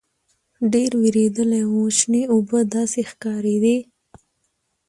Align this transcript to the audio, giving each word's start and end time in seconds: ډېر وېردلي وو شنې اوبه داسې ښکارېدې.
ډېر 0.73 0.91
وېردلي 1.01 1.61
وو 1.67 1.83
شنې 1.97 2.23
اوبه 2.33 2.59
داسې 2.75 3.01
ښکارېدې. 3.09 3.77